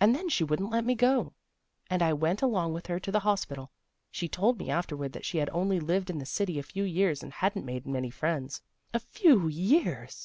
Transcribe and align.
And 0.00 0.16
then 0.16 0.28
she 0.28 0.42
wouldn't 0.42 0.72
let 0.72 0.84
me 0.84 0.96
go, 0.96 1.32
and 1.88 2.02
I 2.02 2.12
went 2.12 2.42
along 2.42 2.72
with 2.72 2.88
her 2.88 2.98
to 2.98 3.12
the 3.12 3.20
hospital. 3.20 3.70
She 4.10 4.26
told 4.26 4.58
me 4.58 4.68
afterward 4.68 5.12
that 5.12 5.24
she 5.24 5.38
had 5.38 5.48
only 5.50 5.78
lived 5.78 6.10
in 6.10 6.18
the 6.18 6.26
city 6.26 6.58
a 6.58 6.64
few 6.64 6.82
years 6.82 7.22
and 7.22 7.32
hadn't 7.32 7.64
made 7.64 7.86
many 7.86 8.10
friends. 8.10 8.62
A 8.92 8.98
few 8.98 9.46
years! 9.46 10.18